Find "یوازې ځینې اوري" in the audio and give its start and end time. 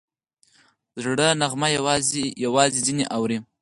2.49-3.37